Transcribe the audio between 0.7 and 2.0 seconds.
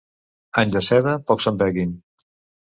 de seda, pocs se'n vegin.